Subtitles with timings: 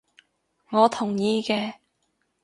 [0.71, 1.75] 我同意嘅